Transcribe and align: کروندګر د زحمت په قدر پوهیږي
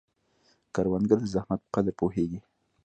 کروندګر 0.73 1.17
د 1.21 1.25
زحمت 1.33 1.59
په 1.63 1.69
قدر 1.75 1.93
پوهیږي 1.99 2.39